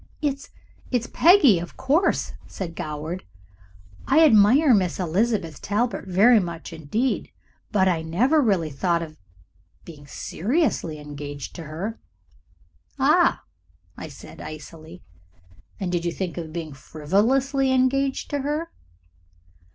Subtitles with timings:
[0.19, 0.49] "It's
[0.89, 3.23] it's Peggy, of course," said Goward.
[4.07, 7.29] "I admire Miss Elizabeth Talbert very much indeed,
[7.71, 9.19] but I never really thought of
[9.85, 11.99] being seriously engaged to her."
[12.97, 13.43] "Ah!"
[14.09, 15.03] said I, icily.
[15.79, 18.71] "And did you think of being frivolously engaged to her?"